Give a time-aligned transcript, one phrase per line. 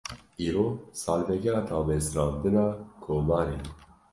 [0.47, 0.65] Îro,
[1.01, 2.65] salvegera damezrandina
[3.05, 3.67] Komarê ye